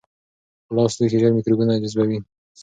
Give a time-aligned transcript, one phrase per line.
[0.67, 2.19] خلاص لوښي ژر میکروبونه جذبوي.